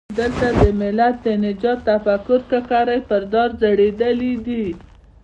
دلته 0.19 0.47
د 0.61 0.63
ملت 0.81 1.15
د 1.25 1.27
نجات 1.45 1.79
تفکر 1.89 2.39
ککرۍ 2.51 2.99
پر 3.09 3.21
دار 3.33 3.49
ځړېدلي 3.61 4.33
دي. 4.45 4.65